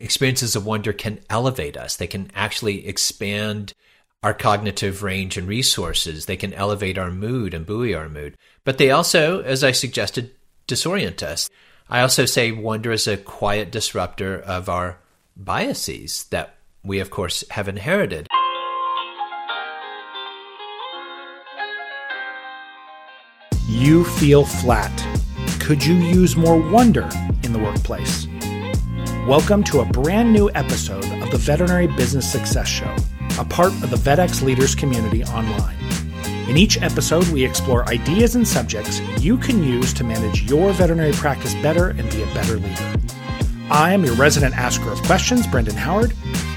[0.00, 1.96] experiences of wonder can elevate us.
[1.96, 3.72] They can actually expand
[4.22, 6.26] our cognitive range and resources.
[6.26, 8.36] They can elevate our mood and buoy our mood.
[8.64, 10.32] But they also, as I suggested,
[10.66, 11.48] disorient us.
[11.88, 14.98] I also say wonder is a quiet disruptor of our
[15.36, 18.26] biases that we, of course, have inherited.
[23.68, 25.06] You feel flat.
[25.60, 27.08] Could you use more wonder
[27.42, 28.26] in the workplace?
[29.28, 32.96] Welcome to a brand new episode of the Veterinary Business Success Show,
[33.38, 35.76] a part of the VetX Leaders community online.
[36.48, 41.12] In each episode, we explore ideas and subjects you can use to manage your veterinary
[41.12, 42.94] practice better and be a better leader.
[43.70, 46.14] I am your resident asker of questions, Brendan Howard,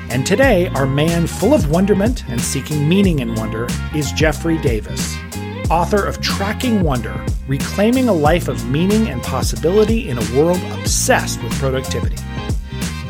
[0.10, 5.18] and today our man full of wonderment and seeking meaning in wonder is Jeffrey Davis,
[5.70, 11.44] author of Tracking Wonder Reclaiming a Life of Meaning and Possibility in a World Obsessed
[11.44, 12.16] with Productivity.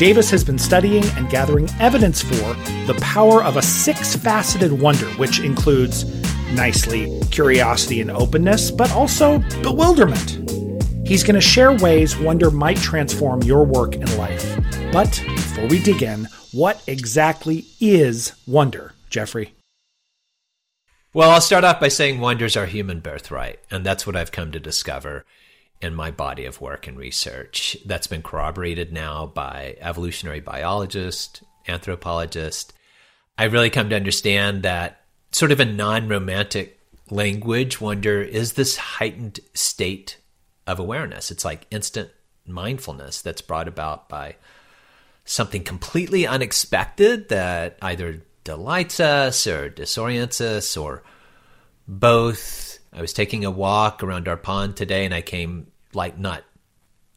[0.02, 2.56] Davis has been studying and gathering evidence for
[2.88, 6.06] the power of a six faceted wonder, which includes,
[6.54, 10.40] nicely, curiosity and openness, but also bewilderment.
[11.08, 14.60] He's going to share ways wonder might transform your work and life.
[14.92, 19.54] But before we dig in, what exactly is wonder, Jeffrey?
[21.14, 24.52] Well, I'll start off by saying wonder's are human birthright, and that's what I've come
[24.52, 25.26] to discover
[25.82, 32.72] in my body of work and research that's been corroborated now by evolutionary biologists, anthropologists.
[33.38, 35.02] I've really come to understand that
[35.32, 36.80] sort of a non romantic
[37.10, 40.18] language, wonder is this heightened state
[40.68, 41.32] of awareness.
[41.32, 42.10] It's like instant
[42.46, 44.36] mindfulness that's brought about by
[45.26, 51.04] something completely unexpected that either delights us or disorients us or
[51.88, 52.80] both.
[52.94, 56.44] I was taking a walk around our pond today and I came like not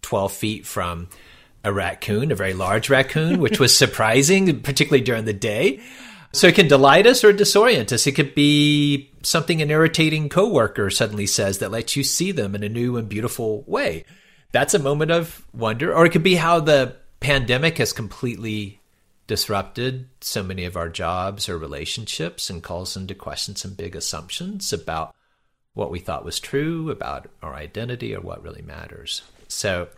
[0.03, 1.09] 12 feet from
[1.65, 5.81] a raccoon, a very large raccoon, which was surprising, particularly during the day.
[6.33, 8.07] So it can delight us or disorient us.
[8.07, 12.65] It could be something an irritating coworker suddenly says that lets you see them in
[12.65, 14.05] a new and beautiful way.
[14.51, 15.95] That's a moment of wonder.
[15.95, 18.81] Or it could be how the pandemic has completely
[19.27, 24.73] disrupted so many of our jobs or relationships and calls into question some big assumptions
[24.73, 25.15] about
[25.75, 29.23] what we thought was true about our identity or what really matters.
[29.49, 29.89] So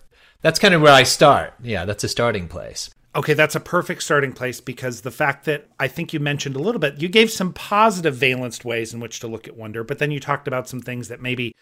[0.43, 1.55] that's kind of where I start.
[1.63, 2.91] Yeah, that's a starting place.
[3.15, 6.59] Okay, that's a perfect starting place because the fact that I think you mentioned a
[6.59, 9.99] little bit, you gave some positive valenced ways in which to look at wonder, but
[9.99, 11.57] then you talked about some things that maybe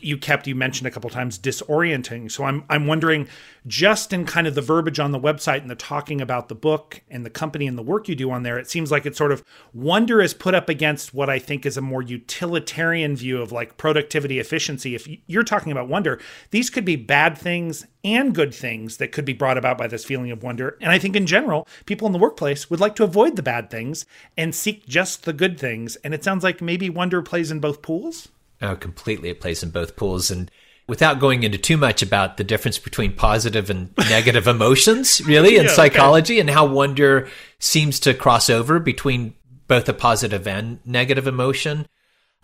[0.00, 2.30] you kept you mentioned a couple times disorienting.
[2.30, 3.28] So i'm i'm wondering
[3.66, 7.02] just in kind of the verbiage on the website and the talking about the book
[7.10, 9.32] and the company and the work you do on there it seems like it's sort
[9.32, 9.44] of
[9.74, 13.76] wonder is put up against what i think is a more utilitarian view of like
[13.76, 14.94] productivity efficiency.
[14.94, 19.24] If you're talking about wonder these could be bad things and good things that could
[19.24, 20.76] be brought about by this feeling of wonder.
[20.80, 23.70] And i think in general people in the workplace would like to avoid the bad
[23.70, 24.06] things
[24.36, 25.96] and seek just the good things.
[25.96, 28.28] And it sounds like maybe wonder plays in both pools
[28.62, 29.30] Oh, completely.
[29.30, 30.30] It plays in both pools.
[30.30, 30.50] And
[30.86, 35.64] without going into too much about the difference between positive and negative emotions, really, in
[35.64, 36.40] yeah, psychology okay.
[36.40, 37.28] and how wonder
[37.58, 39.34] seems to cross over between
[39.66, 41.86] both a positive and negative emotion,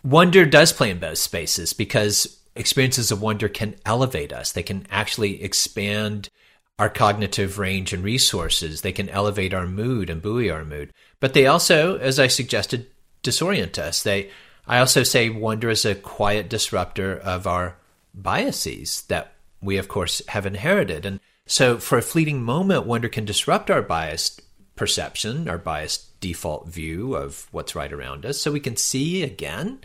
[0.05, 4.53] wonder does play in both spaces because experiences of wonder can elevate us.
[4.53, 6.31] They can actually expand
[6.79, 8.83] our cognitive range and resources.
[8.83, 10.93] They can elevate our mood and buoy our mood.
[11.21, 12.87] But they also, as I suggested,
[13.23, 14.03] disorient us.
[14.03, 14.31] They
[14.67, 17.77] I also say wonder is a quiet disruptor of our
[18.15, 21.07] biases that we, of course, have inherited.
[21.07, 24.43] And so, for a fleeting moment, wonder can disrupt our biased
[24.75, 29.81] perception, our biased default view of what's right around us, so we can see again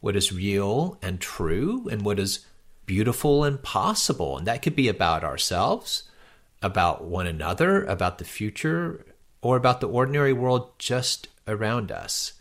[0.00, 2.44] what is real and true and what is
[2.86, 4.36] beautiful and possible.
[4.36, 6.04] And that could be about ourselves,
[6.60, 9.04] about one another, about the future,
[9.42, 12.32] or about the ordinary world just around us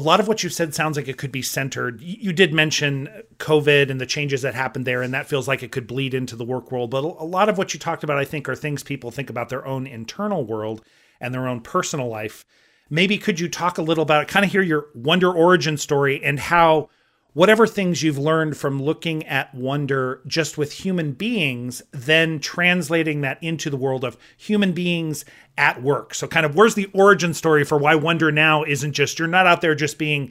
[0.00, 2.00] a lot of what you said sounds like it could be centered.
[2.00, 3.06] You did mention
[3.36, 6.36] COVID and the changes that happened there, and that feels like it could bleed into
[6.36, 6.90] the work world.
[6.90, 9.50] But a lot of what you talked about, I think, are things people think about
[9.50, 10.82] their own internal world
[11.20, 12.46] and their own personal life.
[12.88, 16.40] Maybe could you talk a little about kind of hear your Wonder origin story and
[16.40, 16.88] how
[17.32, 23.42] whatever things you've learned from looking at wonder just with human beings, then translating that
[23.42, 25.24] into the world of human beings
[25.56, 26.14] at work.
[26.14, 29.46] So, kind of, where's the origin story for why wonder now isn't just, you're not
[29.46, 30.30] out there just being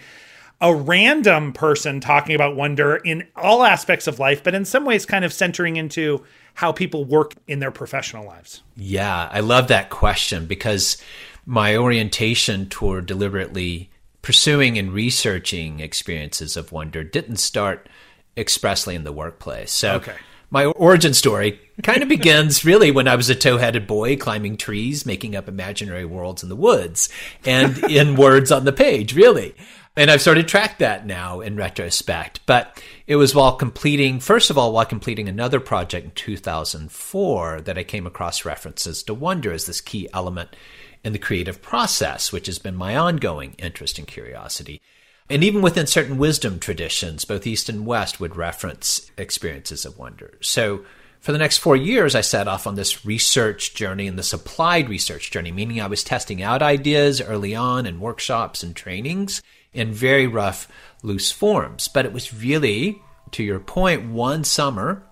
[0.61, 5.05] a random person talking about wonder in all aspects of life, but in some ways,
[5.05, 6.23] kind of centering into
[6.55, 8.61] how people work in their professional lives.
[8.75, 10.97] Yeah, I love that question because
[11.45, 13.89] my orientation toward deliberately
[14.21, 17.89] pursuing and researching experiences of wonder didn't start
[18.37, 19.71] expressly in the workplace.
[19.71, 20.15] So, okay.
[20.49, 25.05] my origin story kind of begins really when I was a tow-headed boy climbing trees,
[25.05, 27.09] making up imaginary worlds in the woods
[27.45, 29.55] and in words on the page, really.
[29.95, 32.39] And I've sort of tracked that now in retrospect.
[32.45, 37.77] But it was while completing, first of all, while completing another project in 2004 that
[37.77, 40.55] I came across references to wonder as this key element
[41.03, 44.81] in the creative process, which has been my ongoing interest and curiosity.
[45.29, 50.37] And even within certain wisdom traditions, both East and West would reference experiences of wonder.
[50.41, 50.83] So
[51.19, 54.89] for the next four years, I set off on this research journey and this applied
[54.89, 59.41] research journey, meaning I was testing out ideas early on in workshops and trainings
[59.73, 60.67] in very rough,
[61.03, 61.87] loose forms.
[61.87, 63.01] But it was really,
[63.31, 65.03] to your point, one summer,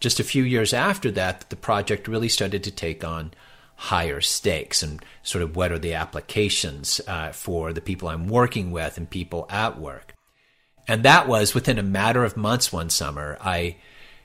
[0.00, 3.32] just a few years after that, that the project really started to take on
[3.76, 8.70] higher stakes and sort of what are the applications uh, for the people I'm working
[8.70, 10.14] with and people at work.
[10.86, 13.76] And that was within a matter of months one summer, I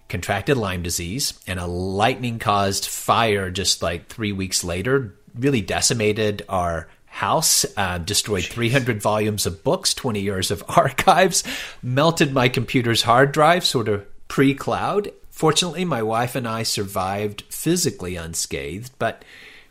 [0.10, 6.44] contracted Lyme disease and a lightning caused fire just like three weeks later really decimated
[6.50, 11.44] our house, uh, destroyed 300 volumes of books, 20 years of archives,
[11.82, 17.44] melted my computer's hard drive, sort of pre cloud, Fortunately, my wife and I survived
[17.44, 19.24] physically unscathed, but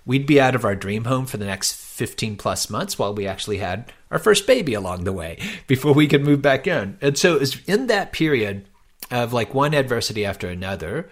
[0.06, 3.26] we'd be out of our dream home for the next 15 plus months while we
[3.26, 6.96] actually had our first baby along the way before we could move back in.
[7.02, 8.66] And so it was in that period
[9.10, 11.10] of like one adversity after another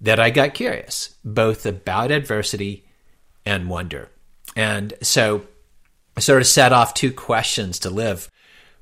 [0.00, 2.86] that I got curious, both about adversity
[3.44, 4.08] and wonder.
[4.56, 5.46] And so
[6.16, 8.30] I sort of set off two questions to live,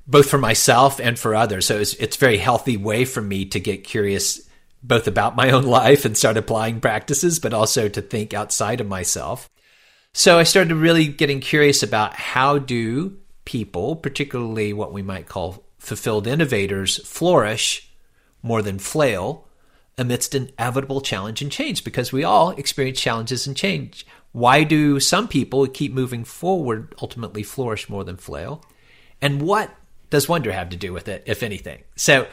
[0.07, 1.67] both for myself and for others.
[1.67, 4.48] So it's, it's a very healthy way for me to get curious
[4.83, 8.87] both about my own life and start applying practices, but also to think outside of
[8.89, 9.49] myself.
[10.13, 15.65] So I started really getting curious about how do people, particularly what we might call
[15.79, 17.91] fulfilled innovators, flourish
[18.43, 19.47] more than flail
[19.97, 24.07] amidst inevitable challenge and change because we all experience challenges and change.
[24.33, 28.65] Why do some people keep moving forward ultimately flourish more than flail?
[29.21, 29.75] And what
[30.11, 31.83] does wonder have to do with it, if anything?
[31.97, 32.27] So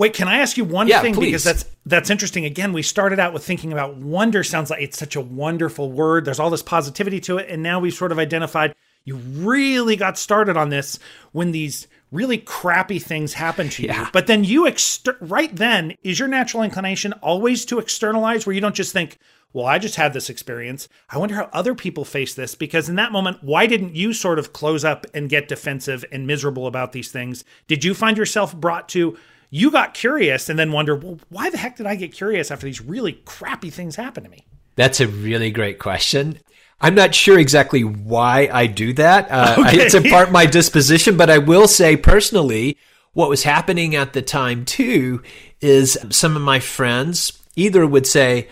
[0.00, 1.26] Wait, can I ask you one yeah, thing please.
[1.26, 2.46] because that's that's interesting.
[2.46, 6.24] Again, we started out with thinking about wonder sounds like it's such a wonderful word.
[6.24, 8.74] There's all this positivity to it and now we've sort of identified
[9.04, 10.98] you really got started on this
[11.32, 14.04] when these really crappy things happen to yeah.
[14.04, 14.08] you.
[14.10, 18.62] But then you exter- right then is your natural inclination always to externalize where you
[18.62, 19.18] don't just think,
[19.52, 20.88] well, I just had this experience.
[21.10, 24.38] I wonder how other people face this because in that moment, why didn't you sort
[24.38, 27.44] of close up and get defensive and miserable about these things?
[27.66, 29.18] Did you find yourself brought to
[29.50, 32.66] you got curious and then wonder, well, why the heck did I get curious after
[32.66, 34.46] these really crappy things happen to me?
[34.76, 36.38] That's a really great question.
[36.80, 39.30] I'm not sure exactly why I do that.
[39.30, 39.78] Uh, okay.
[39.82, 42.78] It's in part my disposition, but I will say personally,
[43.12, 45.22] what was happening at the time too
[45.60, 48.48] is some of my friends either would say,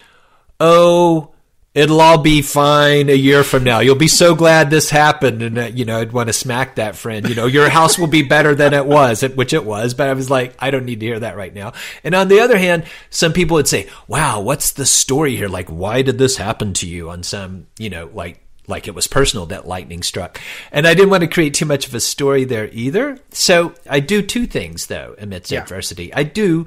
[0.61, 1.33] Oh,
[1.79, 3.79] it'll all be fine a year from now.
[3.79, 5.43] You'll be so glad this happened.
[5.43, 7.29] And, uh, you know, I'd want to smack that friend.
[7.29, 9.95] You know, your house will be better than it was, which it was.
[9.95, 11.73] But I was like, I don't need to hear that right now.
[12.03, 15.49] And on the other hand, some people would say, wow, what's the story here?
[15.49, 19.07] Like, why did this happen to you on some, you know, like, like it was
[19.07, 20.41] personal that lightning struck.
[20.73, 23.19] And I didn't want to create too much of a story there either.
[23.31, 25.63] So I do two things though amidst yeah.
[25.63, 26.13] adversity.
[26.13, 26.67] I do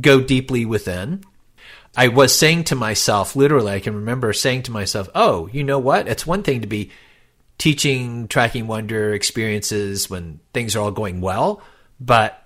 [0.00, 1.24] go deeply within
[1.96, 5.78] I was saying to myself, literally, I can remember saying to myself, oh, you know
[5.78, 6.08] what?
[6.08, 6.90] It's one thing to be
[7.58, 11.62] teaching tracking wonder experiences when things are all going well,
[11.98, 12.44] but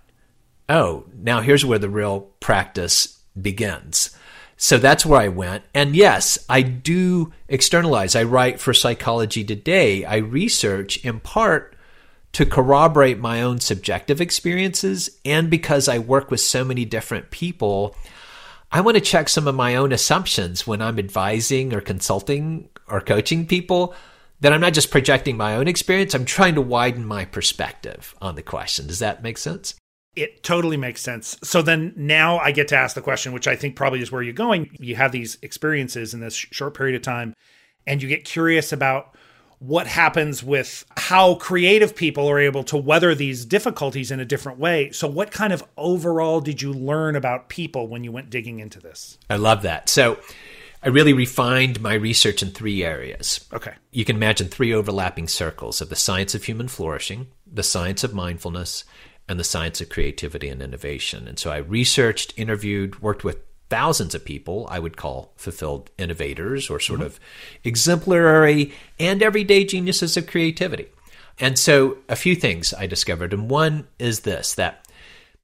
[0.68, 4.16] oh, now here's where the real practice begins.
[4.56, 5.64] So that's where I went.
[5.74, 8.14] And yes, I do externalize.
[8.14, 10.04] I write for Psychology Today.
[10.04, 11.74] I research in part
[12.32, 17.96] to corroborate my own subjective experiences and because I work with so many different people
[18.72, 23.00] I want to check some of my own assumptions when I'm advising or consulting or
[23.00, 23.94] coaching people
[24.40, 28.36] that I'm not just projecting my own experience, I'm trying to widen my perspective on
[28.36, 28.86] the question.
[28.86, 29.74] Does that make sense?
[30.16, 31.36] It totally makes sense.
[31.42, 34.22] So then now I get to ask the question, which I think probably is where
[34.22, 34.70] you're going.
[34.78, 37.34] You have these experiences in this short period of time,
[37.86, 39.14] and you get curious about
[39.60, 44.58] what happens with how creative people are able to weather these difficulties in a different
[44.58, 44.90] way.
[44.90, 48.80] So, what kind of overall did you learn about people when you went digging into
[48.80, 49.18] this?
[49.28, 49.88] I love that.
[49.88, 50.18] So,
[50.82, 53.46] I really refined my research in three areas.
[53.52, 53.74] Okay.
[53.90, 58.14] You can imagine three overlapping circles of the science of human flourishing, the science of
[58.14, 58.84] mindfulness,
[59.28, 61.28] and the science of creativity and innovation.
[61.28, 66.68] And so I researched, interviewed, worked with thousands of people I would call fulfilled innovators
[66.68, 67.06] or sort mm-hmm.
[67.06, 67.20] of
[67.64, 70.88] exemplary and everyday geniuses of creativity.
[71.38, 73.32] And so a few things I discovered.
[73.32, 74.86] And one is this that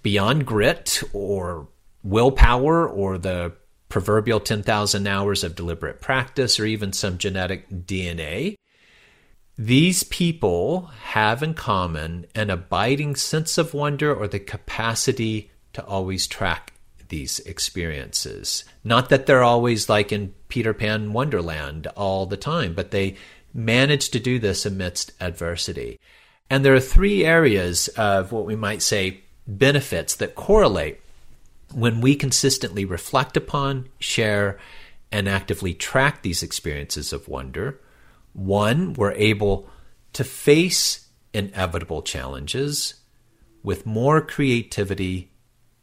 [0.02, 1.68] beyond grit or
[2.02, 3.52] willpower or the
[3.88, 8.56] proverbial 10,000 hours of deliberate practice or even some genetic DNA.
[9.56, 16.26] These people have in common an abiding sense of wonder or the capacity to always
[16.26, 16.74] track
[17.08, 18.64] these experiences.
[18.84, 23.16] Not that they're always like in Peter Pan Wonderland all the time, but they
[23.52, 25.98] manage to do this amidst adversity.
[26.48, 31.00] And there are three areas of what we might say benefits that correlate
[31.74, 34.58] when we consistently reflect upon, share,
[35.10, 37.80] and actively track these experiences of wonder.
[38.32, 39.68] One, we're able
[40.12, 42.94] to face inevitable challenges
[43.62, 45.30] with more creativity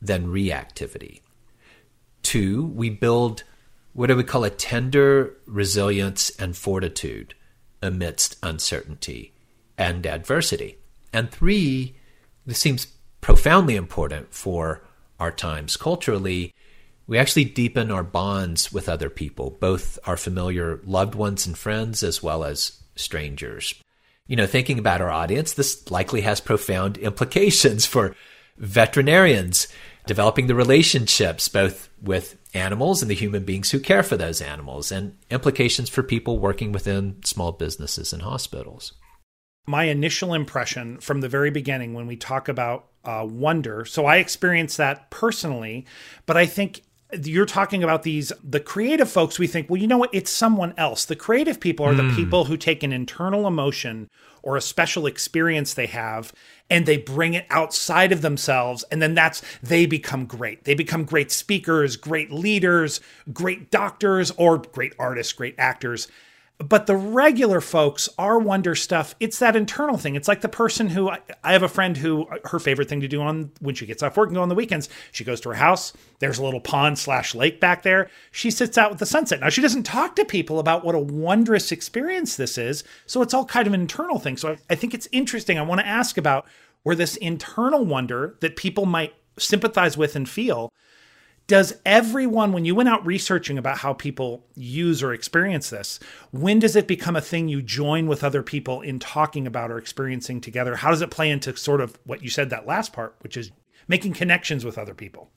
[0.03, 1.21] than reactivity.
[2.21, 3.43] Two, we build
[3.93, 7.35] what I would call a tender resilience and fortitude
[7.81, 9.33] amidst uncertainty
[9.77, 10.77] and adversity.
[11.11, 11.95] And three,
[12.45, 12.87] this seems
[13.21, 14.83] profoundly important for
[15.19, 16.53] our times culturally.
[17.07, 22.03] We actually deepen our bonds with other people, both our familiar loved ones and friends,
[22.03, 23.75] as well as strangers.
[24.27, 28.15] You know, thinking about our audience, this likely has profound implications for
[28.57, 29.67] veterinarians
[30.05, 34.91] developing the relationships both with animals and the human beings who care for those animals,
[34.91, 38.93] and implications for people working within small businesses and hospitals.
[39.65, 44.17] My initial impression from the very beginning when we talk about uh, wonder, so I
[44.17, 45.85] experienced that personally,
[46.25, 46.83] but I think
[47.21, 50.73] you're talking about these the creative folks we think well you know what it's someone
[50.77, 51.97] else the creative people are mm.
[51.97, 52.15] the hmm.
[52.15, 54.09] people who take an internal emotion
[54.41, 56.33] or a special experience they have
[56.69, 61.03] and they bring it outside of themselves and then that's they become great they become
[61.03, 62.99] great speakers great leaders
[63.31, 66.07] great doctors or great artists great actors
[66.69, 69.15] but the regular folks are wonder stuff.
[69.19, 70.15] It's that internal thing.
[70.15, 73.07] It's like the person who I, have a friend who uh, her favorite thing to
[73.07, 75.49] do on when she gets off work and go on the weekends, she goes to
[75.49, 75.93] her house.
[76.19, 78.09] There's a little pond slash lake back there.
[78.31, 79.41] She sits out with the sunset.
[79.41, 82.83] Now she doesn't talk to people about what a wondrous experience this is.
[83.05, 84.37] So it's all kind of an internal thing.
[84.37, 85.57] So I, I think it's interesting.
[85.57, 86.45] I want to ask about
[86.83, 90.71] where this internal wonder that people might sympathize with and feel
[91.47, 95.99] does everyone when you went out researching about how people use or experience this
[96.31, 99.77] when does it become a thing you join with other people in talking about or
[99.77, 100.75] experiencing together?
[100.75, 103.51] How does it play into sort of what you said that last part which is
[103.87, 105.29] making connections with other people?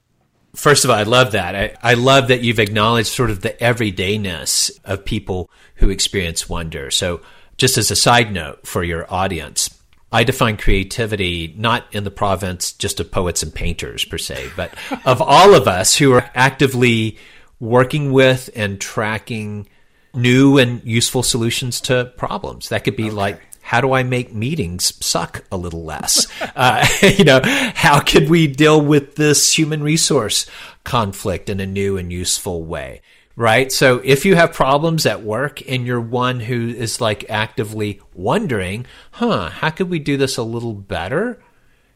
[0.55, 1.55] First of all i love that.
[1.55, 6.91] I, I love that you've acknowledged sort of the everydayness of people who experience wonder.
[6.91, 7.21] So
[7.57, 9.76] just as a side note for your audience
[10.13, 14.73] I define creativity not in the province just of poets and painters per se, but
[15.05, 17.19] of all of us who are actively
[17.59, 19.69] working with and tracking
[20.15, 22.69] new and useful solutions to problems.
[22.69, 23.13] That could be okay.
[23.13, 26.29] like, how do I make meetings suck a little less?
[26.57, 27.41] uh, you know,
[27.75, 30.47] how could we deal with this human resource
[30.85, 33.03] conflict in a new and useful way?
[33.37, 33.71] Right?
[33.71, 38.87] So if you have problems at work and you're one who is like actively wondering,
[39.13, 41.41] huh, how could we do this a little better?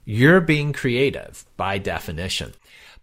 [0.04, 2.52] You're being creative by definition.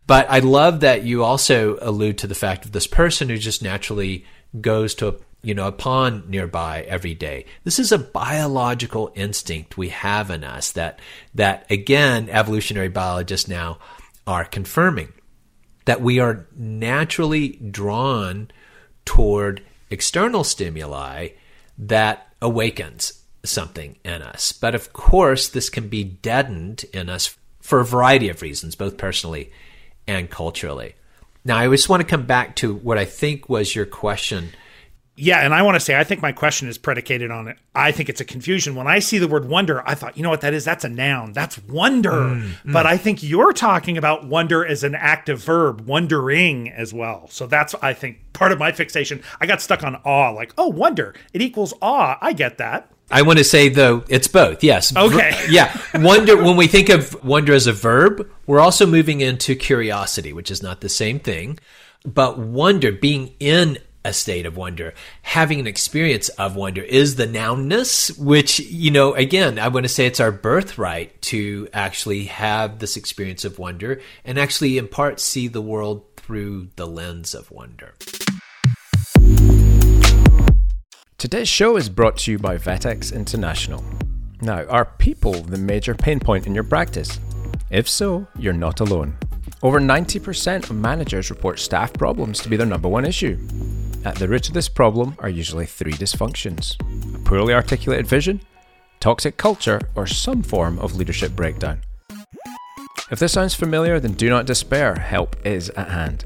[0.05, 3.61] But I love that you also allude to the fact of this person who just
[3.61, 4.25] naturally
[4.61, 7.45] goes to a you know, a pond nearby every day.
[7.63, 10.99] This is a biological instinct we have in us that
[11.35, 13.77] that again evolutionary biologists now
[14.25, 15.13] are confirming
[15.87, 18.51] that we are naturally drawn
[19.05, 21.29] toward external stimuli
[21.77, 24.51] that awakens something in us.
[24.51, 28.97] But of course, this can be deadened in us for a variety of reasons, both
[28.97, 29.49] personally
[30.05, 30.95] and culturally.
[31.45, 34.49] Now, I just want to come back to what I think was your question
[35.19, 37.57] yeah, and I want to say I think my question is predicated on it.
[37.73, 38.75] I think it's a confusion.
[38.75, 40.63] When I see the word wonder, I thought, you know what that is?
[40.63, 41.33] That's a noun.
[41.33, 42.11] That's wonder.
[42.11, 42.71] Mm, mm.
[42.71, 47.27] But I think you're talking about wonder as an active verb, wondering as well.
[47.31, 49.23] So that's I think part of my fixation.
[49.41, 51.15] I got stuck on awe, like, oh, wonder.
[51.33, 52.19] It equals awe.
[52.21, 52.91] I get that.
[53.09, 54.63] I want to say though it's both.
[54.63, 54.95] Yes.
[54.95, 55.45] Okay.
[55.49, 55.75] yeah.
[55.95, 60.51] Wonder when we think of wonder as a verb, we're also moving into curiosity, which
[60.51, 61.57] is not the same thing.
[62.05, 64.93] But wonder, being in a state of wonder.
[65.21, 69.89] Having an experience of wonder is the nounness, which, you know, again, I want to
[69.89, 75.19] say it's our birthright to actually have this experience of wonder and actually, in part,
[75.19, 77.95] see the world through the lens of wonder.
[81.17, 83.83] Today's show is brought to you by VetX International.
[84.39, 87.19] Now, are people the major pain point in your practice?
[87.69, 89.17] If so, you're not alone.
[89.63, 93.37] Over 90% of managers report staff problems to be their number one issue.
[94.05, 96.75] At the root of this problem are usually three dysfunctions
[97.15, 98.41] a poorly articulated vision,
[98.99, 101.81] toxic culture, or some form of leadership breakdown.
[103.09, 106.25] If this sounds familiar, then do not despair, help is at hand.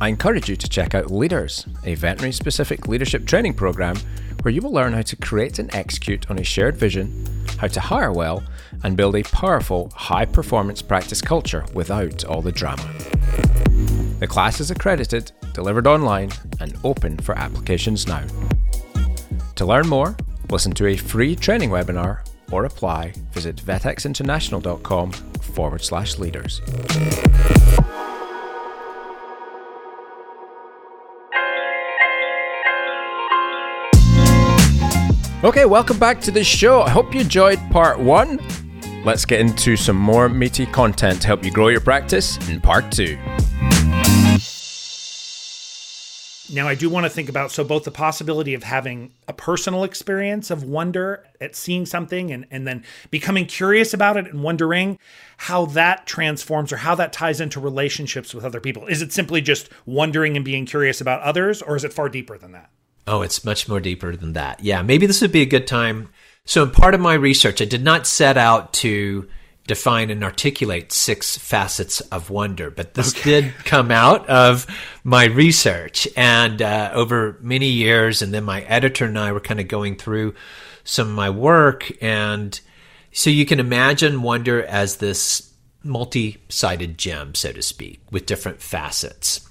[0.00, 3.96] I encourage you to check out Leaders, a veterinary specific leadership training program
[4.42, 7.28] where you will learn how to create and execute on a shared vision,
[7.58, 8.42] how to hire well,
[8.82, 12.82] and build a powerful, high performance practice culture without all the drama.
[14.22, 18.24] The class is accredited, delivered online, and open for applications now.
[19.56, 20.16] To learn more,
[20.48, 26.60] listen to a free training webinar or apply, visit vetxinternational.com forward slash leaders.
[35.42, 36.82] Okay, welcome back to the show.
[36.82, 38.38] I hope you enjoyed part one.
[39.04, 42.92] Let's get into some more meaty content to help you grow your practice in part
[42.92, 43.18] two.
[46.52, 49.84] Now, I do want to think about so both the possibility of having a personal
[49.84, 54.98] experience of wonder at seeing something and, and then becoming curious about it and wondering
[55.38, 58.86] how that transforms or how that ties into relationships with other people.
[58.86, 62.36] Is it simply just wondering and being curious about others, or is it far deeper
[62.36, 62.70] than that?
[63.06, 64.62] Oh, it's much more deeper than that.
[64.62, 66.10] Yeah, maybe this would be a good time.
[66.44, 69.28] So, in part of my research, I did not set out to
[69.66, 73.42] define and articulate six facets of wonder, but this okay.
[73.42, 74.66] did come out of
[75.04, 76.08] my research.
[76.16, 79.96] And uh, over many years, and then my editor and I were kind of going
[79.96, 80.34] through
[80.84, 81.90] some of my work.
[82.02, 82.58] And
[83.12, 85.52] so you can imagine wonder as this
[85.84, 89.48] multi sided gem, so to speak, with different facets.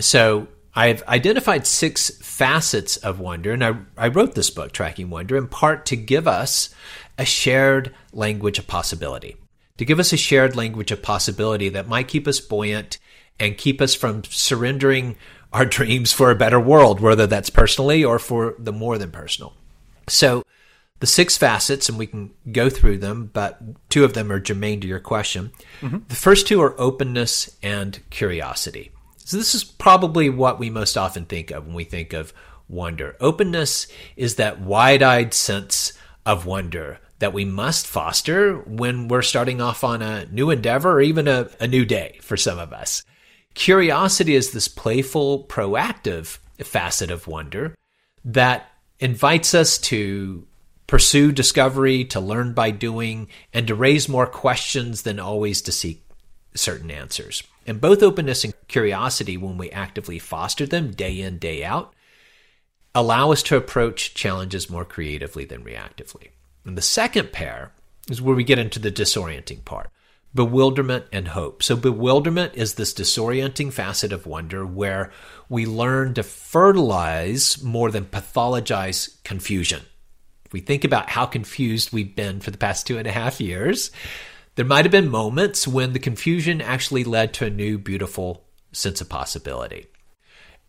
[0.00, 5.36] So I've identified six facets of wonder, and I, I wrote this book, Tracking Wonder,
[5.36, 6.74] in part to give us
[7.18, 9.36] a shared language of possibility,
[9.78, 12.98] to give us a shared language of possibility that might keep us buoyant
[13.38, 15.16] and keep us from surrendering
[15.52, 19.54] our dreams for a better world, whether that's personally or for the more than personal.
[20.08, 20.42] So,
[21.00, 24.80] the six facets, and we can go through them, but two of them are germane
[24.82, 25.50] to your question.
[25.80, 25.98] Mm-hmm.
[26.06, 28.92] The first two are openness and curiosity.
[29.16, 32.32] So, this is probably what we most often think of when we think of
[32.68, 33.16] wonder.
[33.20, 35.92] Openness is that wide eyed sense
[36.24, 41.00] of wonder that we must foster when we're starting off on a new endeavor or
[41.00, 43.04] even a, a new day for some of us.
[43.54, 47.76] Curiosity is this playful, proactive facet of wonder
[48.24, 50.44] that invites us to
[50.88, 56.04] pursue discovery, to learn by doing, and to raise more questions than always to seek
[56.56, 57.44] certain answers.
[57.68, 61.94] And both openness and curiosity, when we actively foster them day in, day out,
[62.96, 66.30] allow us to approach challenges more creatively than reactively.
[66.64, 67.72] And the second pair
[68.08, 69.90] is where we get into the disorienting part
[70.34, 71.62] bewilderment and hope.
[71.62, 75.12] So, bewilderment is this disorienting facet of wonder where
[75.48, 79.82] we learn to fertilize more than pathologize confusion.
[80.46, 83.40] If we think about how confused we've been for the past two and a half
[83.40, 83.90] years,
[84.54, 89.00] there might have been moments when the confusion actually led to a new, beautiful sense
[89.00, 89.86] of possibility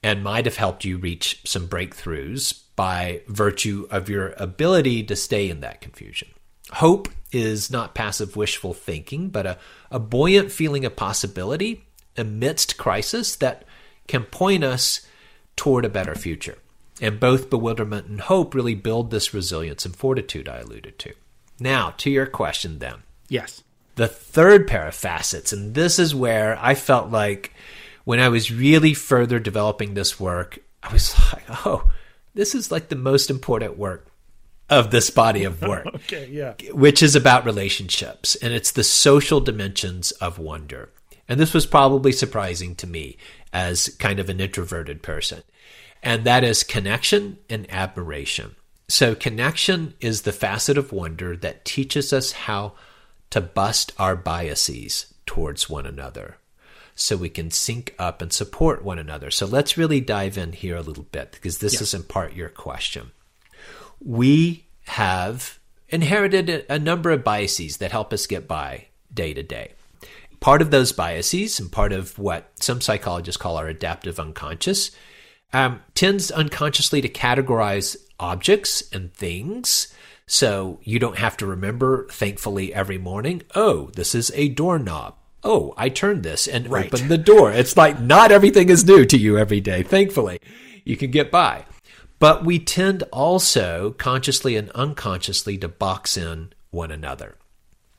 [0.03, 5.49] and might have helped you reach some breakthroughs by virtue of your ability to stay
[5.49, 6.27] in that confusion.
[6.71, 9.57] Hope is not passive wishful thinking, but a,
[9.89, 11.85] a buoyant feeling of possibility
[12.17, 13.65] amidst crisis that
[14.07, 15.05] can point us
[15.55, 16.57] toward a better future.
[17.01, 21.13] And both bewilderment and hope really build this resilience and fortitude I alluded to.
[21.59, 23.03] Now, to your question then.
[23.29, 23.63] Yes
[23.95, 25.53] the third pair of facets.
[25.53, 27.53] And this is where I felt like
[28.03, 31.91] when I was really further developing this work, I was like, oh,
[32.33, 34.07] this is like the most important work
[34.69, 35.87] of this body of work.
[35.87, 36.53] okay, yeah.
[36.71, 40.89] Which is about relationships and it's the social dimensions of wonder.
[41.27, 43.17] And this was probably surprising to me
[43.53, 45.43] as kind of an introverted person.
[46.01, 48.55] And that is connection and admiration.
[48.89, 52.73] So, connection is the facet of wonder that teaches us how
[53.29, 56.35] to bust our biases towards one another
[56.95, 59.31] so we can sync up and support one another.
[59.31, 62.49] So let's really dive in here a little bit because this is in part your
[62.49, 63.11] question.
[63.99, 69.73] We have inherited a number of biases that help us get by day to day.
[70.39, 74.91] Part of those biases and part of what some psychologists call our adaptive unconscious
[75.53, 79.93] um, tends unconsciously to categorize objects and things
[80.25, 85.15] so you don't have to remember, thankfully, every morning, oh, this is a doorknob.
[85.43, 86.85] Oh, I turned this and right.
[86.85, 87.51] opened the door.
[87.51, 90.39] It's like not everything is new to you every day, thankfully.
[90.85, 91.65] You can get by.
[92.19, 97.35] But we tend also, consciously and unconsciously, to box in one another.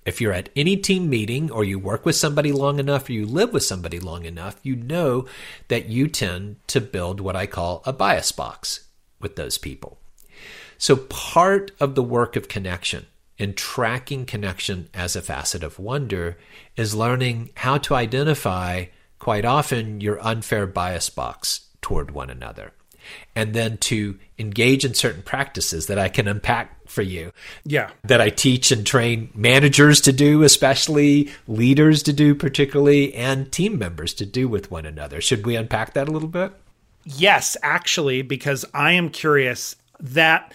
[0.07, 3.27] If you're at any team meeting or you work with somebody long enough or you
[3.27, 5.27] live with somebody long enough, you know
[5.69, 8.89] that you tend to build what I call a bias box
[9.21, 9.99] with those people.
[10.79, 13.07] So, part of the work of connection
[13.39, 16.37] in tracking connection as a facet of wonder
[16.77, 18.87] is learning how to identify
[19.19, 22.73] quite often your unfair bias box toward one another.
[23.37, 27.33] And then to engage in certain practices that I can unpack for you.
[27.65, 27.91] Yeah.
[28.03, 33.79] That I teach and train managers to do, especially leaders to do, particularly, and team
[33.79, 35.21] members to do with one another.
[35.21, 36.53] Should we unpack that a little bit?
[37.05, 40.55] Yes, actually, because I am curious that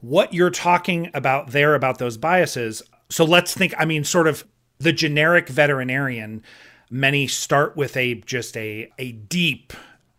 [0.00, 2.82] what you're talking about there about those biases.
[3.08, 4.44] So let's think, I mean, sort of
[4.78, 6.42] the generic veterinarian,
[6.90, 9.72] many start with a just a a deep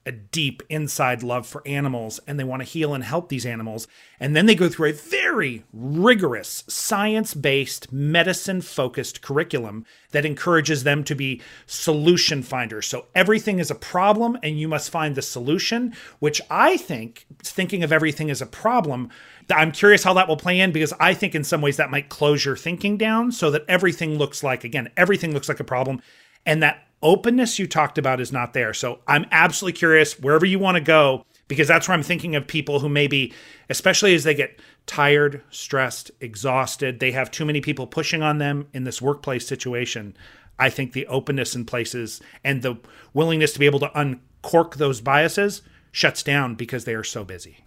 [0.08, 3.90] a deep inside love for animals and they want to heal and help these animals.
[4.22, 10.86] And then they go through a very rigorous, science based, medicine focused curriculum that encourages
[10.86, 12.88] them to be solution finders.
[12.88, 17.84] So everything is a problem and you must find the solution, which I think, thinking
[17.84, 19.10] of everything as a problem,
[19.50, 22.10] I'm curious how that will play in because I think in some ways that might
[22.10, 26.02] close your thinking down so that everything looks like, again, everything looks like a problem.
[26.46, 28.74] And that openness you talked about is not there.
[28.74, 32.48] So I'm absolutely curious wherever you want to go, because that's where I'm thinking of
[32.48, 33.34] people who maybe,
[33.70, 38.68] especially as they get tired, stressed, exhausted, they have too many people pushing on them
[38.74, 40.16] in this workplace situation.
[40.60, 42.80] I think the openness in places and the
[43.14, 47.60] willingness to be able to uncork those biases shuts down because they are so busy.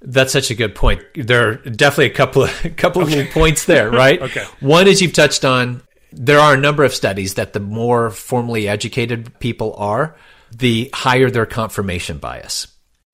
[0.00, 1.02] That's such a good point.
[1.14, 3.20] There are definitely a couple of a couple okay.
[3.20, 4.20] of points there, right?
[4.22, 4.44] okay.
[4.60, 5.82] One is you've touched on
[6.12, 10.16] there are a number of studies that the more formally educated people are,
[10.50, 12.68] the higher their confirmation bias.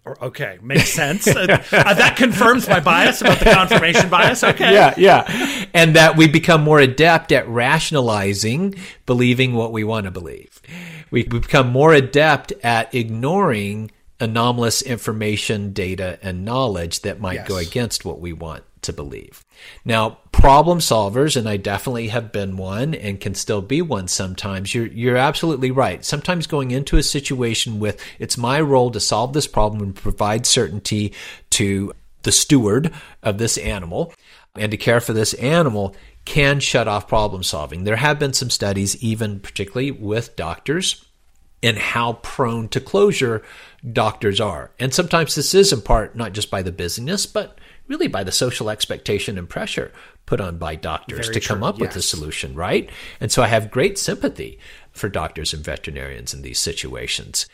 [0.04, 1.28] Okay, makes sense.
[1.28, 4.42] uh, that confirms my bias about the confirmation bias.
[4.42, 4.72] Okay.
[4.72, 5.66] Yeah, yeah.
[5.72, 8.74] And that we become more adept at rationalizing,
[9.06, 10.60] believing what we want to believe.
[11.12, 13.92] We become more adept at ignoring
[14.22, 17.48] anomalous information, data, and knowledge that might yes.
[17.48, 19.44] go against what we want to believe.
[19.84, 24.74] Now, problem solvers, and I definitely have been one and can still be one sometimes,
[24.74, 26.04] you're, you're absolutely right.
[26.04, 30.46] Sometimes going into a situation with, it's my role to solve this problem and provide
[30.46, 31.12] certainty
[31.50, 32.92] to the steward
[33.24, 34.14] of this animal
[34.54, 37.82] and to care for this animal can shut off problem solving.
[37.82, 41.04] There have been some studies, even particularly with doctors,
[41.62, 43.42] and how prone to closure
[43.90, 44.70] doctors are.
[44.78, 48.32] And sometimes this is in part not just by the busyness, but really by the
[48.32, 49.92] social expectation and pressure
[50.24, 51.88] put on by doctors Very to come up yes.
[51.88, 52.88] with a solution, right?
[53.20, 54.58] And so I have great sympathy
[54.92, 57.46] for doctors and veterinarians in these situations.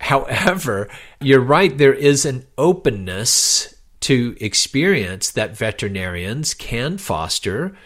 [0.00, 0.88] However,
[1.20, 7.76] you're right, there is an openness to experience that veterinarians can foster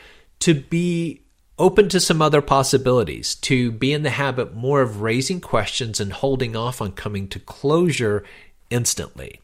[0.41, 1.23] to be
[1.59, 6.13] open to some other possibilities, to be in the habit more of raising questions and
[6.13, 8.25] holding off on coming to closure
[8.71, 9.41] instantly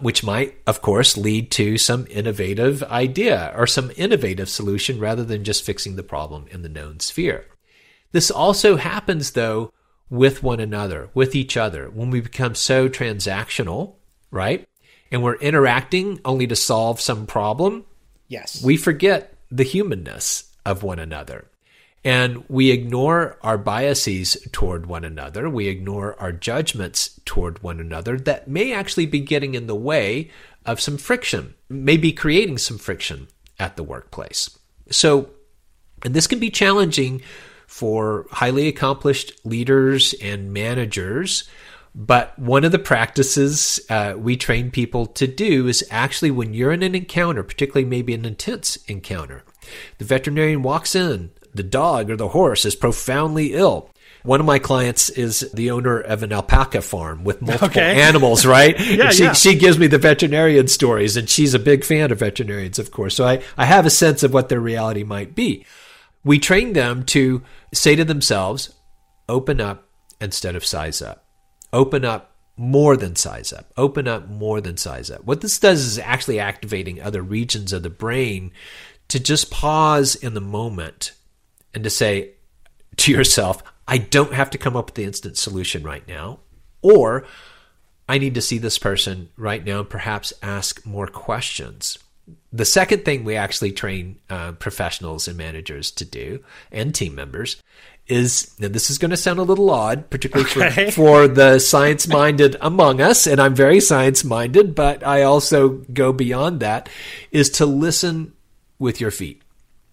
[0.00, 5.44] which might, of course, lead to some innovative idea or some innovative solution rather than
[5.44, 7.46] just fixing the problem in the known sphere.
[8.12, 9.72] This also happens, though,
[10.08, 13.94] with one another, with each other, when we become so transactional,
[14.30, 14.66] right?
[15.12, 17.84] And we're interacting only to solve some problem.
[18.28, 18.62] Yes.
[18.64, 21.49] We forget the humanness of one another.
[22.02, 25.50] And we ignore our biases toward one another.
[25.50, 30.30] We ignore our judgments toward one another that may actually be getting in the way
[30.64, 34.58] of some friction, maybe creating some friction at the workplace.
[34.90, 35.30] So,
[36.02, 37.20] and this can be challenging
[37.66, 41.48] for highly accomplished leaders and managers.
[41.94, 46.72] But one of the practices uh, we train people to do is actually when you're
[46.72, 49.44] in an encounter, particularly maybe an intense encounter,
[49.98, 53.90] the veterinarian walks in the dog or the horse is profoundly ill.
[54.22, 58.02] One of my clients is the owner of an alpaca farm with multiple okay.
[58.02, 58.78] animals, right?
[58.78, 59.32] yeah, she, yeah.
[59.32, 63.14] she gives me the veterinarian stories, and she's a big fan of veterinarians, of course.
[63.14, 65.64] So I, I have a sense of what their reality might be.
[66.22, 68.74] We train them to say to themselves,
[69.26, 69.88] open up
[70.20, 71.24] instead of size up.
[71.72, 73.72] Open up more than size up.
[73.78, 75.24] Open up more than size up.
[75.24, 78.52] What this does is actually activating other regions of the brain
[79.08, 81.12] to just pause in the moment
[81.74, 82.32] and to say
[82.96, 86.40] to yourself, I don't have to come up with the instant solution right now,
[86.82, 87.24] or
[88.08, 91.98] I need to see this person right now and perhaps ask more questions.
[92.52, 97.62] The second thing we actually train uh, professionals and managers to do, and team members,
[98.06, 100.90] is now this is going to sound a little odd, particularly okay.
[100.90, 100.92] for,
[101.26, 106.12] for the science minded among us, and I'm very science minded, but I also go
[106.12, 106.88] beyond that,
[107.30, 108.32] is to listen
[108.78, 109.42] with your feet.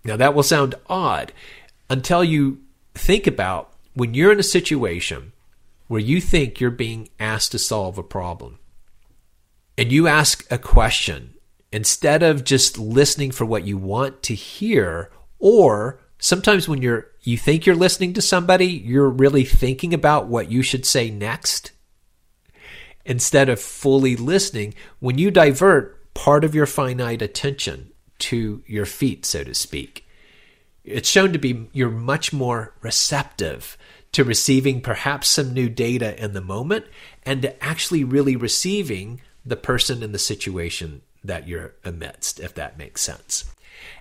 [0.03, 1.33] Now, that will sound odd
[1.89, 2.59] until you
[2.93, 5.31] think about when you're in a situation
[5.87, 8.59] where you think you're being asked to solve a problem
[9.77, 11.33] and you ask a question
[11.71, 17.37] instead of just listening for what you want to hear or sometimes when you're you
[17.37, 21.73] think you're listening to somebody, you're really thinking about what you should say next
[23.05, 24.73] instead of fully listening.
[24.99, 30.06] When you divert part of your finite attention to your feet, so to speak,
[30.87, 33.77] it's shown to be you're much more receptive
[34.13, 36.85] to receiving perhaps some new data in the moment
[37.23, 42.77] and to actually really receiving the person and the situation that you're amidst, if that
[42.77, 43.45] makes sense.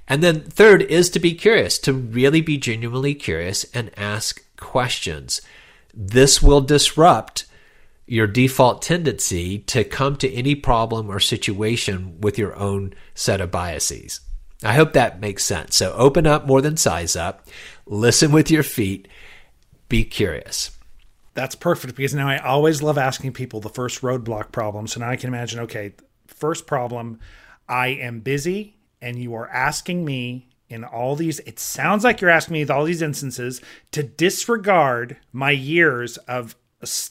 [0.08, 5.40] And then third is to be curious, to really be genuinely curious and ask questions.
[5.92, 7.46] This will disrupt
[8.06, 13.50] your default tendency to come to any problem or situation with your own set of
[13.50, 14.20] biases.
[14.62, 15.76] I hope that makes sense.
[15.76, 17.46] So open up more than size up,
[17.86, 19.08] listen with your feet,
[19.88, 20.70] be curious.
[21.34, 24.86] That's perfect because now I always love asking people the first roadblock problem.
[24.86, 25.94] So now I can imagine okay,
[26.26, 27.20] first problem,
[27.68, 32.30] I am busy and you are asking me in all these it sounds like you're
[32.30, 33.60] asking me in all these instances
[33.92, 36.56] to disregard my years of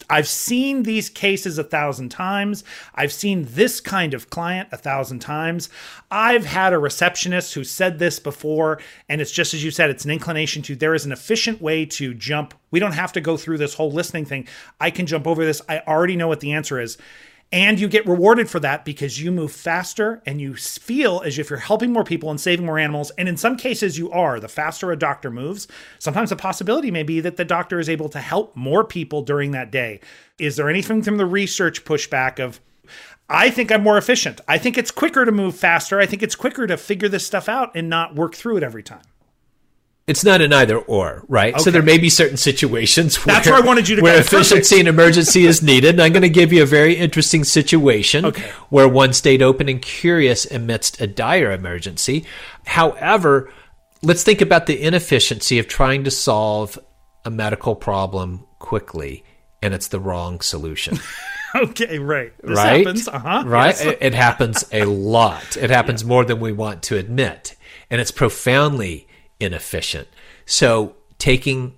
[0.10, 2.64] I've seen these cases a thousand times.
[2.94, 5.70] I've seen this kind of client a thousand times.
[6.12, 10.06] I've had a receptionist who said this before, and it's just as you said, it's
[10.06, 12.54] an inclination to there is an efficient way to jump.
[12.70, 14.48] We don't have to go through this whole listening thing.
[14.80, 15.64] I can jump over this.
[15.68, 17.00] I already know what the answer is.
[17.52, 21.50] And you get rewarded for that because you move faster and you feel as if
[21.50, 23.12] you're helping more people and saving more animals.
[23.12, 24.40] And in some cases, you are.
[24.40, 25.68] The faster a doctor moves,
[26.00, 29.52] sometimes the possibility may be that the doctor is able to help more people during
[29.52, 30.02] that day.
[30.38, 32.60] Is there anything from the research pushback of,
[33.30, 34.42] I think I'm more efficient.
[34.48, 36.00] I think it's quicker to move faster.
[36.00, 38.84] I think it's quicker to figure this stuff out and not work through it every
[38.84, 39.04] time.
[40.08, 41.56] It's not an either or, right?
[41.56, 41.64] Okay.
[41.64, 44.80] So there may be certain situations where, That's where I wanted you to where efficiency
[44.80, 45.96] and emergency is needed.
[45.96, 48.52] And I'm going to give you a very interesting situation okay.
[48.70, 52.26] where one stayed open and curious amidst a dire emergency.
[52.68, 53.52] However,
[54.04, 56.78] let's think about the inefficiency of trying to solve
[57.26, 59.24] a medical problem quickly,
[59.64, 61.00] and it's the wrong solution.
[61.56, 62.32] okay, right.
[62.44, 62.86] This right?
[62.86, 63.08] Happens.
[63.08, 63.44] Uh-huh.
[63.48, 63.76] Right.
[63.76, 63.82] Yes.
[63.82, 65.58] It, it happens a lot.
[65.58, 66.10] It happens yeah.
[66.10, 67.56] more than we want to admit,
[67.90, 69.08] and it's profoundly
[69.40, 70.08] inefficient.
[70.46, 71.76] So taking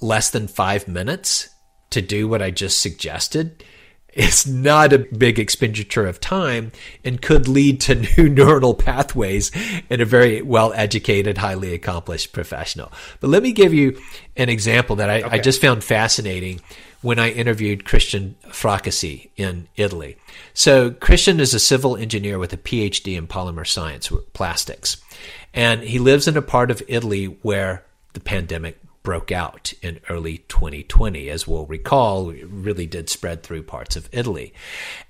[0.00, 1.48] less than five minutes
[1.90, 3.64] to do what I just suggested
[4.12, 6.72] is not a big expenditure of time
[7.04, 9.50] and could lead to new neuronal pathways
[9.88, 12.92] in a very well educated, highly accomplished professional.
[13.20, 14.00] But let me give you
[14.36, 15.36] an example that I, okay.
[15.36, 16.60] I just found fascinating
[17.00, 20.16] when I interviewed Cristian Fracassi in Italy.
[20.54, 24.98] So Cristian is a civil engineer with a PhD in polymer science, plastics.
[25.52, 30.38] And he lives in a part of Italy where the pandemic broke out in early
[30.48, 31.28] 2020.
[31.28, 34.54] As we'll recall, really did spread through parts of Italy.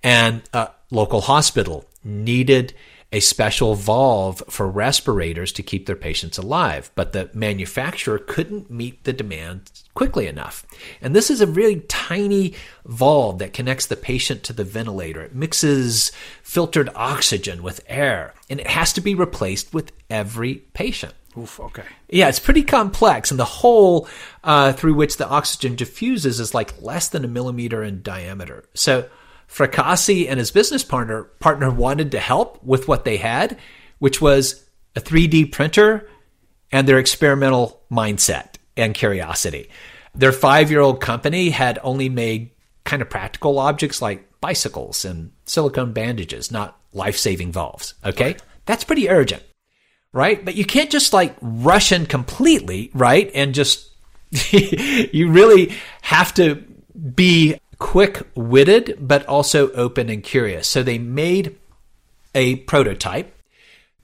[0.03, 2.75] And a local hospital needed
[3.13, 9.05] a special valve for respirators to keep their patients alive, but the manufacturer couldn't meet
[9.05, 10.65] the demand quickly enough.
[11.03, 12.55] And this is a really tiny
[12.87, 15.21] valve that connects the patient to the ventilator.
[15.21, 16.11] It mixes
[16.43, 21.13] filtered oxygen with air, and it has to be replaced with every patient.
[21.39, 21.85] Oof, okay.
[22.09, 24.09] Yeah, it's pretty complex, and the hole
[24.45, 28.65] uh, through which the oxygen diffuses is like less than a millimeter in diameter.
[28.75, 29.09] So
[29.49, 33.59] Fracassi and his business partner partner wanted to help with what they had,
[33.99, 34.65] which was
[34.97, 36.09] a 3D printer
[36.71, 39.69] and their experimental mindset and curiosity.
[40.15, 42.51] Their five year old company had only made
[42.85, 47.95] kind of practical objects like bicycles and silicone bandages, not life saving valves.
[48.05, 48.37] Okay?
[48.67, 49.43] That's pretty urgent,
[50.13, 50.45] right?
[50.45, 53.31] But you can't just like rush in completely, right?
[53.35, 53.91] And just,
[54.51, 56.57] you really have to
[57.15, 60.69] be quick witted, but also open and curious.
[60.69, 61.59] So they made
[62.35, 63.35] a prototype.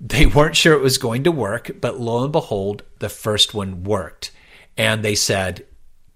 [0.01, 3.85] They weren't sure it was going to work, but lo and behold, the first one
[3.85, 4.31] worked.
[4.77, 5.65] And they said,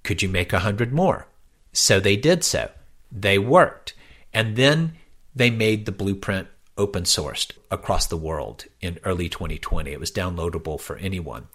[0.04, 1.26] Could you make a hundred more?
[1.72, 2.70] So they did so.
[3.10, 3.94] They worked.
[4.32, 4.94] And then
[5.34, 9.90] they made the blueprint open sourced across the world in early 2020.
[9.90, 11.48] It was downloadable for anyone.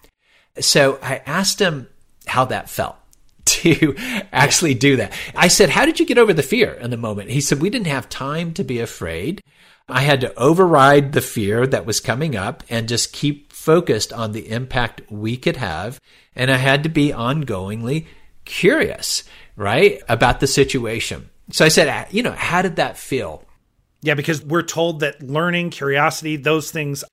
[0.60, 1.88] So I asked him
[2.26, 2.96] how that felt
[3.44, 3.94] to
[4.32, 5.12] actually do that.
[5.34, 7.30] I said, How did you get over the fear in the moment?
[7.30, 9.42] He said, We didn't have time to be afraid.
[9.88, 14.32] I had to override the fear that was coming up and just keep focused on
[14.32, 15.98] the impact we could have.
[16.36, 18.06] And I had to be ongoingly
[18.44, 19.24] curious,
[19.56, 21.30] right, about the situation.
[21.50, 23.44] So I said, You know, how did that feel?
[24.00, 27.04] Yeah, because we're told that learning, curiosity, those things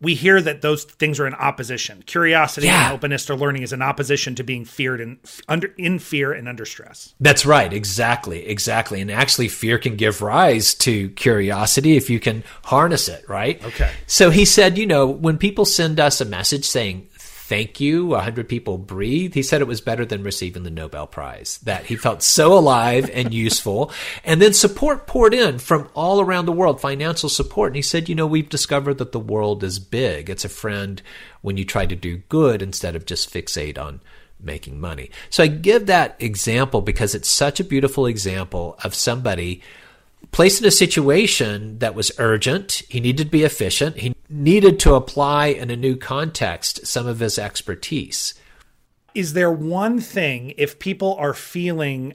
[0.00, 2.02] we hear that those things are in opposition.
[2.06, 2.86] Curiosity yeah.
[2.86, 6.48] and openness to learning is in opposition to being feared and under in fear and
[6.48, 7.14] under stress.
[7.20, 9.00] That's right, exactly, exactly.
[9.00, 13.62] And actually, fear can give rise to curiosity if you can harness it, right?
[13.62, 13.90] Okay.
[14.06, 17.08] So he said, you know, when people send us a message saying
[17.50, 19.34] thank you, a hundred people breathe.
[19.34, 21.58] He said it was better than receiving the Nobel Prize.
[21.64, 23.90] That he felt so alive and useful.
[24.22, 27.70] And then support poured in from all around the world, financial support.
[27.70, 30.30] And he said, you know, we've discovered that the world is big.
[30.30, 31.02] It's a friend
[31.42, 34.00] when you try to do good instead of just fixate on
[34.38, 35.10] making money.
[35.28, 39.60] So I give that example because it's such a beautiful example of somebody
[40.32, 42.82] placed in a situation that was urgent.
[42.88, 43.96] He needed to be efficient.
[43.96, 48.34] He needed to apply in a new context some of his expertise.
[49.14, 52.14] Is there one thing, if people are feeling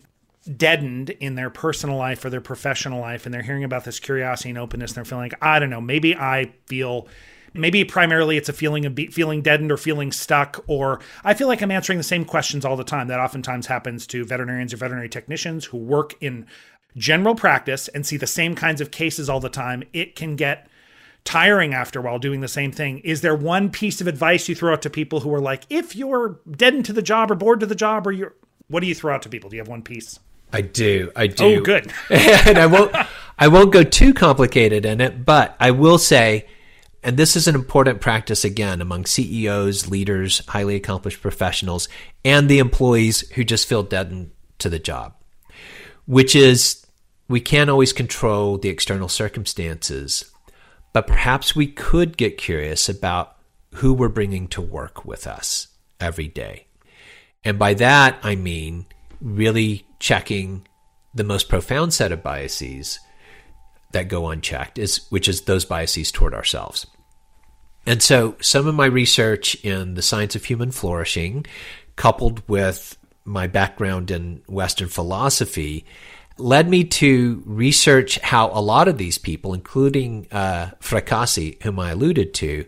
[0.56, 4.50] deadened in their personal life or their professional life and they're hearing about this curiosity
[4.50, 7.08] and openness and they're feeling like, I don't know, maybe I feel
[7.56, 11.48] maybe primarily it's a feeling of be, feeling deadened or feeling stuck or i feel
[11.48, 14.78] like i'm answering the same questions all the time that oftentimes happens to veterinarians or
[14.78, 16.46] veterinary technicians who work in
[16.96, 20.68] general practice and see the same kinds of cases all the time it can get
[21.26, 23.00] tiring after a while doing the same thing.
[23.00, 25.96] Is there one piece of advice you throw out to people who are like, if
[25.96, 28.36] you're deadened to the job or bored to the job, or you're,
[28.68, 29.50] what do you throw out to people?
[29.50, 30.20] Do you have one piece?
[30.54, 31.12] I do.
[31.16, 31.58] I do.
[31.58, 31.92] Oh, good.
[32.10, 32.96] and I won't.
[33.38, 36.48] I won't go too complicated in it, but I will say,
[37.04, 41.90] and this is an important practice again among CEOs, leaders, highly accomplished professionals,
[42.24, 45.16] and the employees who just feel deadened to the job,
[46.06, 46.85] which is
[47.28, 50.32] we can't always control the external circumstances
[50.96, 53.36] but perhaps we could get curious about
[53.74, 55.68] who we're bringing to work with us
[56.00, 56.68] every day.
[57.44, 58.86] And by that, I mean
[59.20, 60.66] really checking
[61.14, 63.02] the most profound set of biases
[63.92, 66.88] that go unchecked, is, which is those biases toward ourselves.
[67.86, 71.46] And so some of my research in the science of human flourishing,
[71.98, 75.86] coupled with my background in Western philosophy,
[76.38, 81.92] led me to research how a lot of these people, including uh, Fracassi, whom I
[81.92, 82.66] alluded to,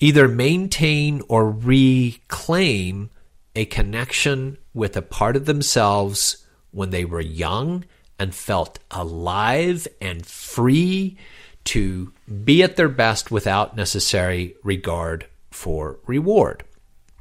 [0.00, 3.10] either maintain or reclaim
[3.56, 7.84] a connection with a part of themselves when they were young
[8.18, 11.16] and felt alive and free
[11.64, 12.12] to
[12.44, 16.64] be at their best without necessary regard for reward.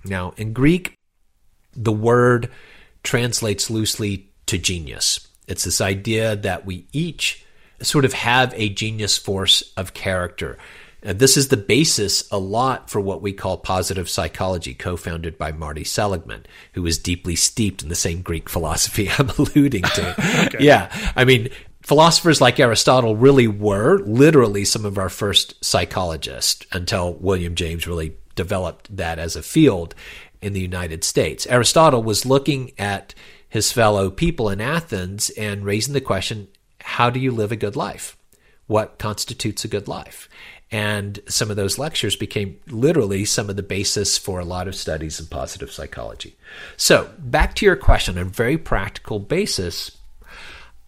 [0.04, 0.98] Now, in Greek,
[1.76, 2.52] the word
[3.04, 5.28] translates loosely to genius.
[5.48, 7.46] It's this idea that we each
[7.82, 10.58] sort of have a genius force of character.
[11.02, 15.38] And this is the basis a lot for what we call positive psychology, co founded
[15.38, 20.46] by Marty Seligman, who is deeply steeped in the same Greek philosophy I'm alluding to.
[20.48, 20.64] okay.
[20.64, 20.90] Yeah.
[21.16, 21.50] I mean,
[21.82, 28.16] philosophers like Aristotle really were literally some of our first psychologists until William James really
[28.36, 29.94] developed that as a field
[30.42, 31.46] in the United States.
[31.48, 33.14] Aristotle was looking at
[33.54, 36.48] his fellow people in Athens and raising the question
[36.82, 38.18] how do you live a good life?
[38.66, 40.28] What constitutes a good life?
[40.72, 44.74] And some of those lectures became literally some of the basis for a lot of
[44.74, 46.36] studies in positive psychology.
[46.78, 50.00] So, back to your question on a very practical basis,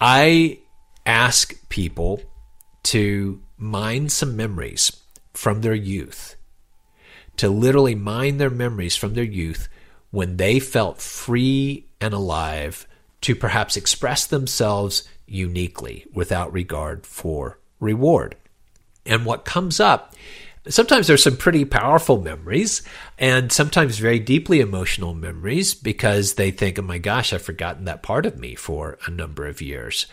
[0.01, 0.57] I
[1.05, 2.19] ask people
[2.85, 5.03] to mine some memories
[5.35, 6.35] from their youth,
[7.37, 9.69] to literally mine their memories from their youth
[10.09, 12.87] when they felt free and alive
[13.21, 18.35] to perhaps express themselves uniquely without regard for reward.
[19.05, 20.15] And what comes up,
[20.67, 22.81] sometimes there's some pretty powerful memories
[23.17, 28.03] and sometimes very deeply emotional memories because they think, oh my gosh, I've forgotten that
[28.03, 30.07] part of me for a number of years.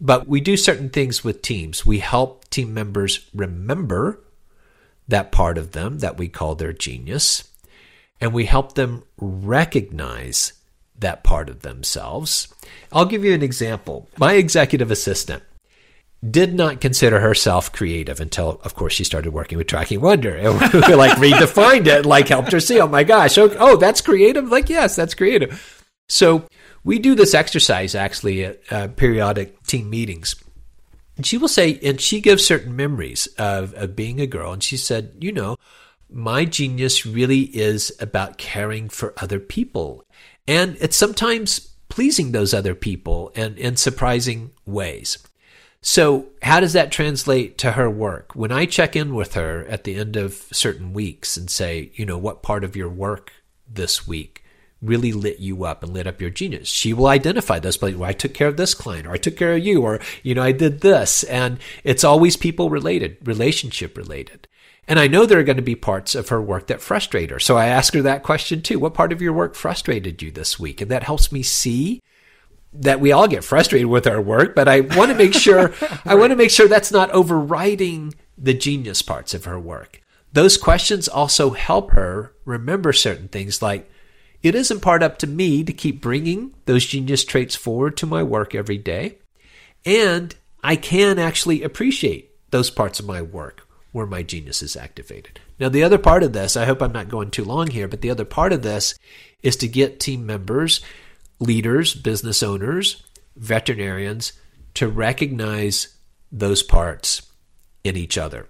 [0.00, 1.86] But we do certain things with teams.
[1.86, 4.20] We help team members remember
[5.08, 7.44] that part of them that we call their genius
[8.20, 10.52] and we help them recognize
[10.98, 12.48] that part of themselves.
[12.92, 14.08] I'll give you an example.
[14.18, 15.42] My executive assistant
[16.28, 20.34] did not consider herself creative until, of course, she started working with Tracking Wonder.
[20.34, 24.00] And we like redefined it, like helped her see, oh my gosh, oh, oh, that's
[24.00, 24.48] creative?
[24.48, 25.84] Like, yes, that's creative.
[26.08, 26.46] So
[26.84, 30.34] we do this exercise actually at uh, periodic team meetings.
[31.16, 34.52] And she will say, and she gives certain memories of, of being a girl.
[34.52, 35.56] And she said, you know,
[36.10, 40.04] my genius really is about caring for other people.
[40.48, 45.18] And it's sometimes pleasing those other people and in surprising ways.
[45.82, 48.34] So, how does that translate to her work?
[48.34, 52.04] When I check in with her at the end of certain weeks and say, you
[52.04, 53.32] know, what part of your work
[53.72, 54.42] this week
[54.82, 58.08] really lit you up and lit up your genius, she will identify those places where
[58.08, 60.42] I took care of this client or I took care of you or, you know,
[60.42, 61.22] I did this.
[61.24, 64.48] And it's always people related, relationship related.
[64.88, 67.40] And I know there are going to be parts of her work that frustrate her.
[67.40, 68.78] So I ask her that question too.
[68.78, 70.80] What part of your work frustrated you this week?
[70.80, 72.02] And that helps me see
[72.72, 75.72] that we all get frustrated with our work, but I want to make sure
[76.04, 80.02] I want to make sure that's not overriding the genius parts of her work.
[80.32, 83.90] those questions also help her remember certain things like
[84.42, 88.22] it isn't part up to me to keep bringing those genius traits forward to my
[88.22, 89.18] work every day.
[89.84, 93.65] And I can actually appreciate those parts of my work
[93.96, 95.40] where my genius is activated.
[95.58, 98.02] Now, the other part of this, I hope I'm not going too long here, but
[98.02, 98.94] the other part of this
[99.42, 100.82] is to get team members,
[101.40, 103.02] leaders, business owners,
[103.36, 104.34] veterinarians
[104.74, 105.96] to recognize
[106.30, 107.22] those parts
[107.84, 108.48] in each other.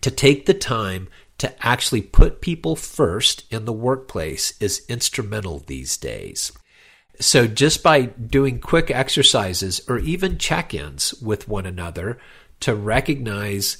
[0.00, 5.98] To take the time to actually put people first in the workplace is instrumental these
[5.98, 6.50] days.
[7.20, 12.18] So just by doing quick exercises or even check ins with one another
[12.60, 13.76] to recognize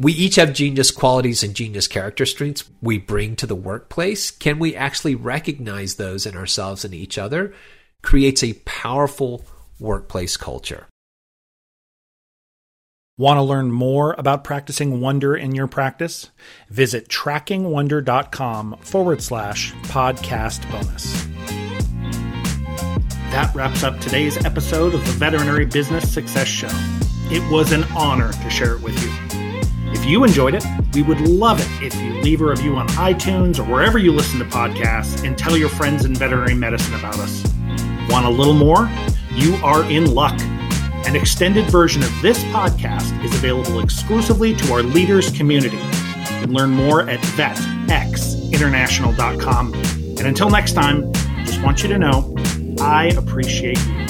[0.00, 4.30] we each have genius qualities and genius character strengths we bring to the workplace.
[4.30, 7.52] Can we actually recognize those in ourselves and each other?
[8.00, 9.44] Creates a powerful
[9.78, 10.86] workplace culture.
[13.18, 16.30] Want to learn more about practicing wonder in your practice?
[16.70, 21.26] Visit trackingwonder.com forward slash podcast bonus.
[23.32, 26.70] That wraps up today's episode of the Veterinary Business Success Show.
[27.30, 29.39] It was an honor to share it with you.
[29.92, 30.64] If you enjoyed it,
[30.94, 34.38] we would love it if you leave a review on iTunes or wherever you listen
[34.38, 37.42] to podcasts and tell your friends in veterinary medicine about us.
[38.08, 38.88] Want a little more?
[39.32, 40.40] You are in luck.
[41.06, 45.78] An extended version of this podcast is available exclusively to our leaders community.
[45.78, 49.74] You can learn more at vetxinternational.com.
[49.74, 51.10] And until next time,
[51.44, 52.34] just want you to know
[52.80, 54.06] I appreciate you.